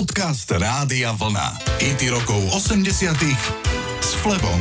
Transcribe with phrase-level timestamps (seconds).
[0.00, 1.60] Podcast Rádia Vlna.
[1.76, 2.88] IT rokov 80
[4.00, 4.60] s Flebom.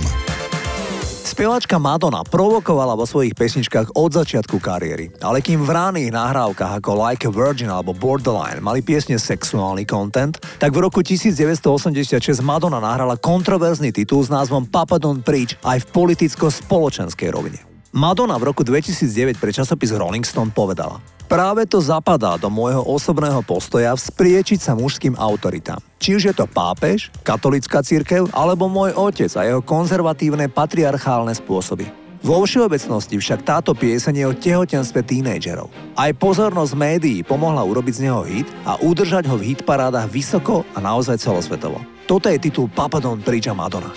[1.24, 6.92] Spevačka Madonna provokovala vo svojich pesničkách od začiatku kariéry, ale kým v ránych nahrávkach ako
[6.92, 13.16] Like a Virgin alebo Borderline mali piesne sexuálny content, tak v roku 1986 Madonna nahrala
[13.16, 17.64] kontroverzný titul s názvom Papa Don't Preach aj v politicko-spoločenskej rovine.
[17.90, 23.42] Madonna v roku 2009 pre časopis Rolling Stone povedala Práve to zapadá do môjho osobného
[23.42, 25.82] postoja vzpriečiť sa mužským autoritám.
[25.98, 31.90] Či už je to pápež, katolická církev alebo môj otec a jeho konzervatívne patriarchálne spôsoby.
[32.22, 35.98] Vo všeobecnosti však táto pieseň je o tehotenstve tínejdžerov.
[35.98, 40.84] Aj pozornosť médií pomohla urobiť z neho hit a udržať ho v hitparádach vysoko a
[40.84, 41.82] naozaj celosvetovo.
[42.06, 43.90] Toto je titul Papa Don't Preach Madonna.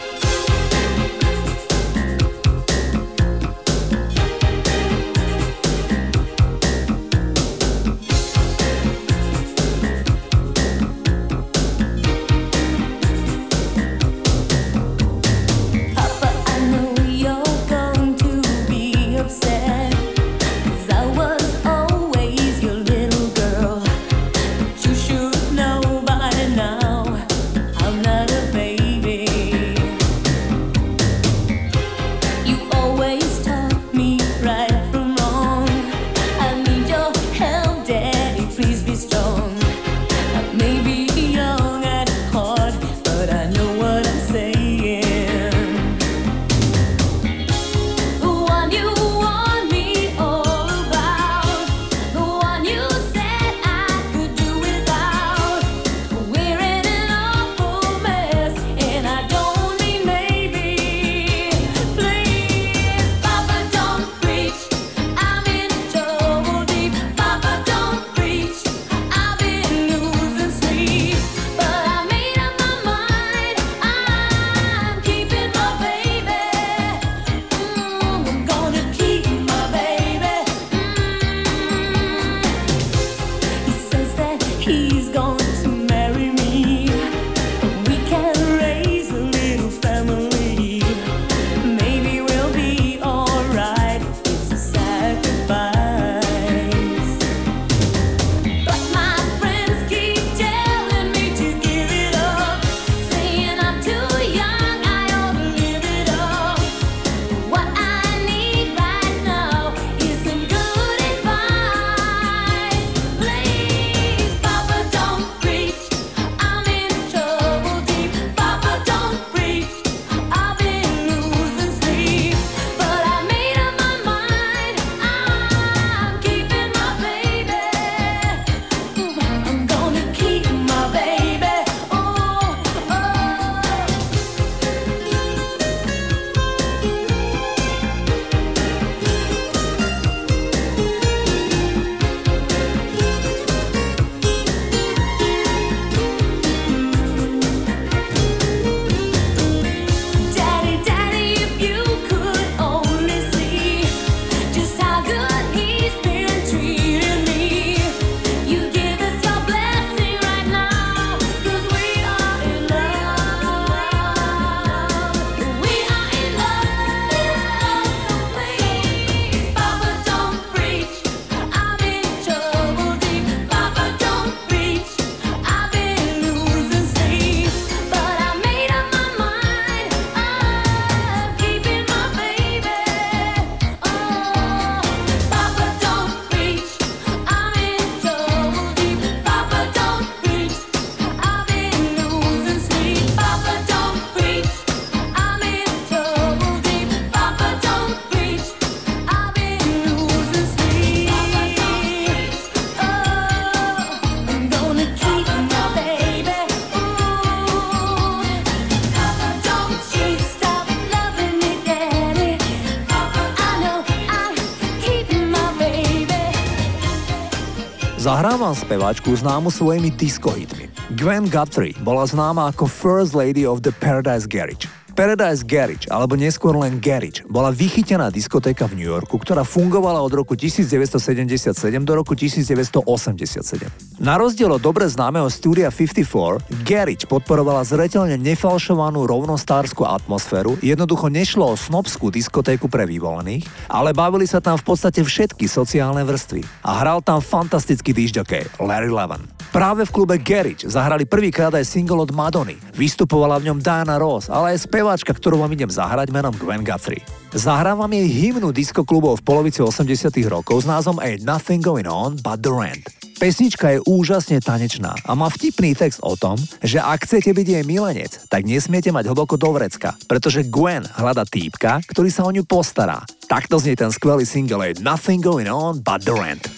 [218.42, 220.66] Zahrávam speváčku známu svojimi disco hitmi.
[220.98, 224.66] Gwen Guthrie bola známa ako First Lady of the Paradise Garage.
[224.92, 230.12] Paradise Garage, alebo neskôr len Garage, bola vychytená diskotéka v New Yorku, ktorá fungovala od
[230.12, 233.72] roku 1977 do roku 1987.
[234.04, 241.48] Na rozdiel od dobre známeho Studia 54, Garage podporovala zretelne nefalšovanú rovnostárskú atmosféru, jednoducho nešlo
[241.48, 246.44] o snobskú diskotéku pre vyvolených, ale bavili sa tam v podstate všetky sociálne vrstvy.
[246.68, 249.24] A hral tam fantastický DJ Larry Levin.
[249.52, 252.56] Práve v klube Garage zahrali prvýkrát aj single od Madony.
[252.72, 257.06] Vystupovala v ňom Diana Ross, ale aj speváčka, ktorú vám idem zahrať menom Gwen Guthrie.
[257.30, 262.42] Zahrávam jej hymnu diskoklubov v polovici 80 rokov s názvom Ain't Nothing Going On But
[262.42, 262.90] The Rent.
[263.14, 266.34] Pesnička je úžasne tanečná a má vtipný text o tom,
[266.66, 271.22] že ak chcete byť jej milenec, tak nesmiete mať hlboko do vrecka, pretože Gwen hľada
[271.30, 273.06] týpka, ktorý sa o ňu postará.
[273.30, 276.50] Takto znie ten skvelý single Ain't Nothing Going On But The Rent.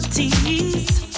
[0.00, 1.09] qualities.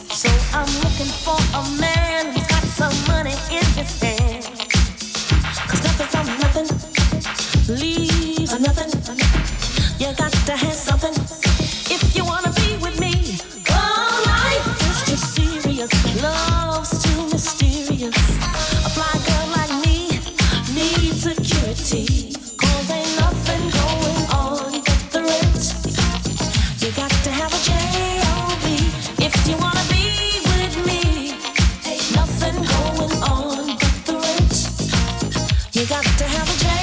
[35.75, 36.82] You got to have a dream.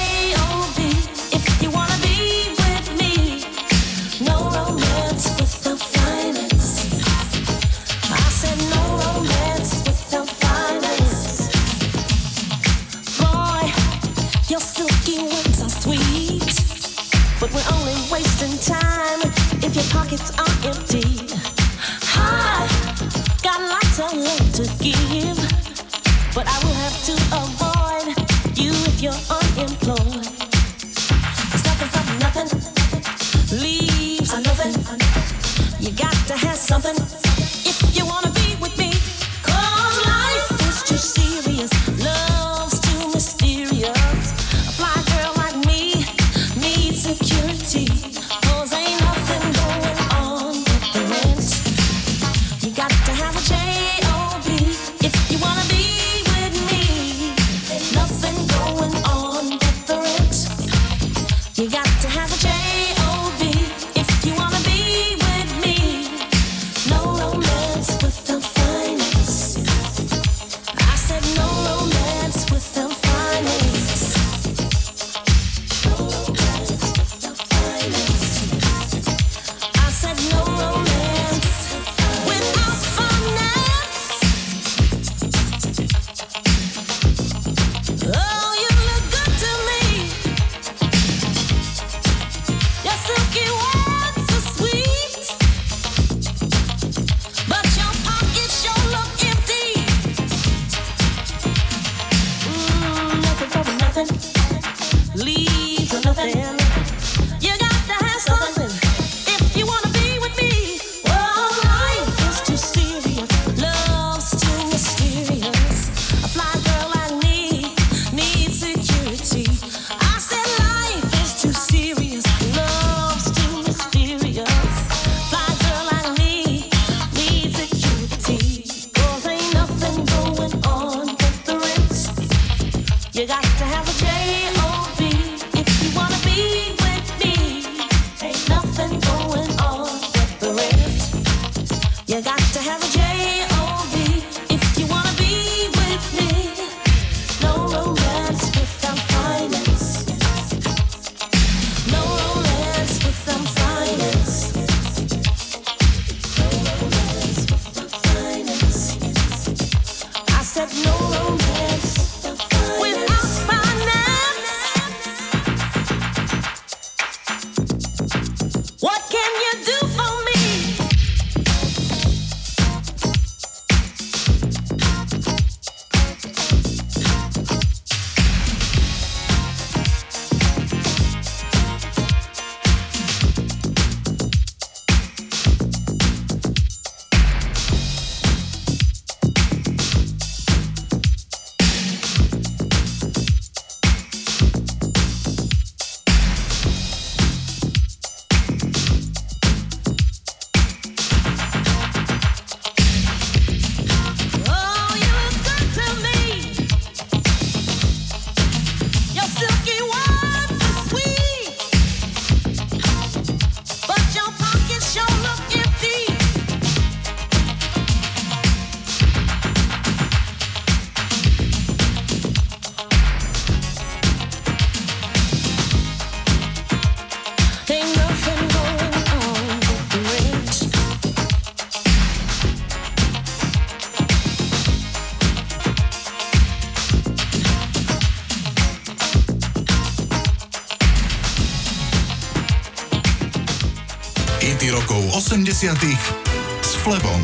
[245.60, 247.20] S Flebom.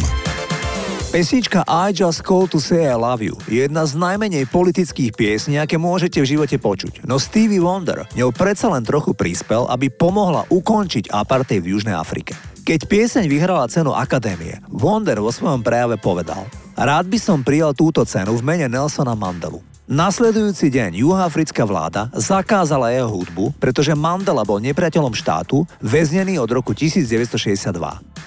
[1.09, 5.57] Pesnička I Just Call to Say I Love You je jedna z najmenej politických piesní,
[5.57, 7.09] aké môžete v živote počuť.
[7.09, 12.37] No Stevie Wonder ňou predsa len trochu prispel, aby pomohla ukončiť apartheid v Južnej Afrike.
[12.61, 16.45] Keď pieseň vyhrala cenu Akadémie, Wonder vo svojom prejave povedal
[16.77, 19.76] Rád by som prijal túto cenu v mene Nelsona Mandelu.
[19.87, 26.75] Nasledujúci deň juhoafrická vláda zakázala jeho hudbu, pretože Mandela bol nepriateľom štátu, väznený od roku
[26.75, 27.79] 1962.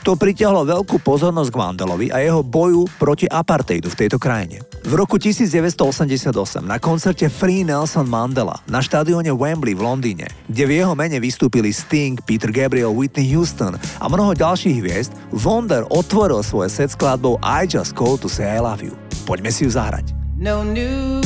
[0.08, 4.64] To pritiahlo veľkú pozornosť k Mandelovi a jeho boju proti apartheidu v tejto krajine.
[4.88, 6.32] V roku 1988
[6.64, 11.76] na koncerte Free Nelson Mandela na štadióne Wembley v Londýne, kde v jeho mene vystúpili
[11.76, 17.68] Sting, Peter Gabriel, Whitney Houston a mnoho ďalších hviezd, Wonder otvoril svoje set skladbou I
[17.68, 18.96] Just Call to Say I Love You.
[19.28, 20.16] Poďme si ju zahrať.
[20.40, 21.20] No New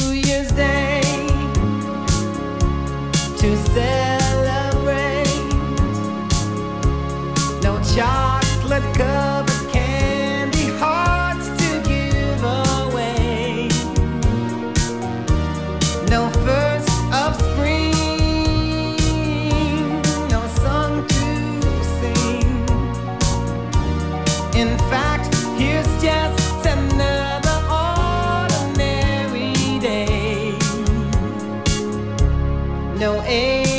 [3.44, 5.28] to celebrate.
[7.62, 8.88] No chocolate
[33.04, 33.73] No April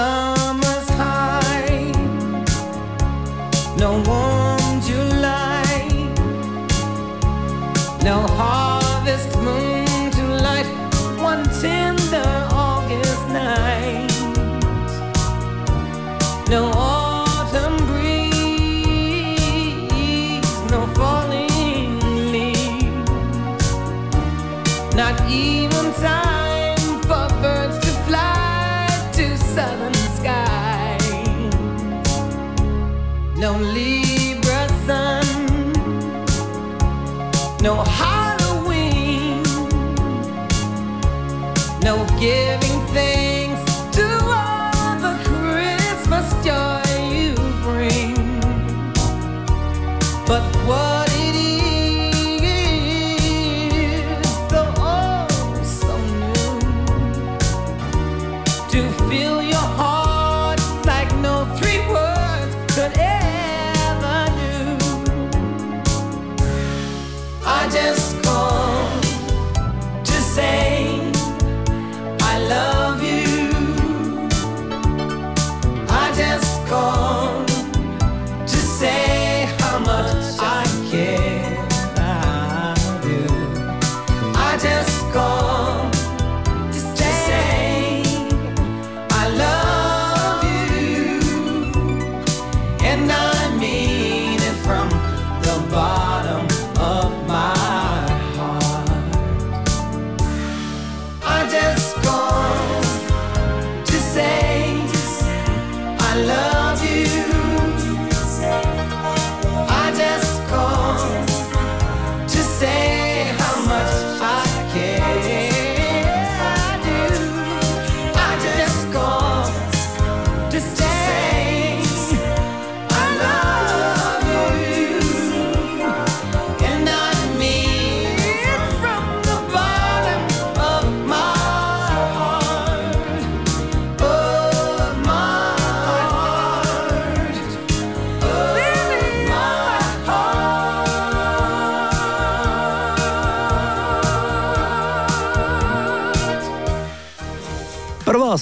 [0.00, 0.29] No
[33.60, 35.72] Libra sun,
[37.62, 39.42] no Halloween,
[41.82, 42.59] no giving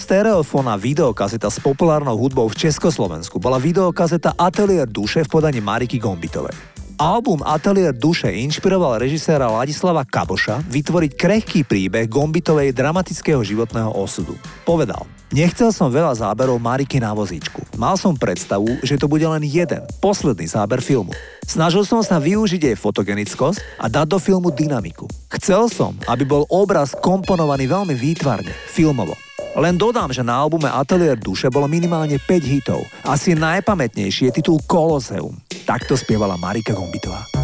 [0.09, 6.01] Prvá stereofónna videokazeta s populárnou hudbou v Československu bola videokazeta Atelier duše v podaní Mariky
[6.01, 6.57] Gombitovej.
[6.97, 14.33] Album Atelier duše inšpiroval režiséra Ladislava Kaboša vytvoriť krehký príbeh Gombitovej dramatického životného osudu.
[14.65, 17.61] Povedal, Nechcel som veľa záberov Mariky na vozíčku.
[17.77, 21.13] Mal som predstavu, že to bude len jeden, posledný záber filmu.
[21.45, 25.05] Snažil som sa využiť jej fotogenickosť a dať do filmu dynamiku.
[25.37, 29.13] Chcel som, aby bol obraz komponovaný veľmi výtvarne, filmovo.
[29.53, 32.81] Len dodám, že na albume Atelier duše bolo minimálne 5 hitov.
[33.05, 35.37] Asi najpamätnejší je titul Koloseum.
[35.69, 37.38] Takto spievala Marika Gombitová.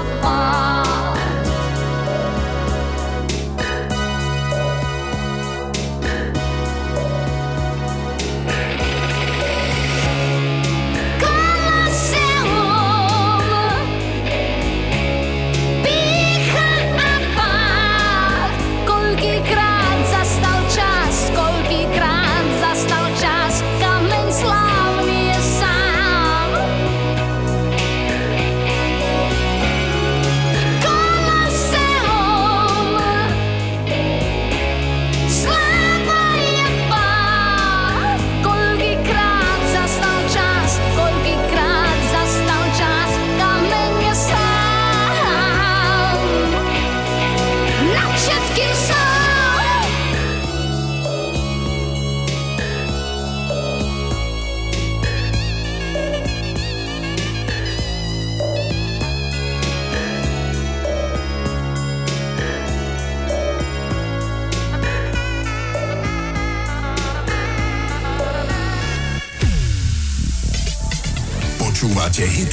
[0.00, 0.49] up on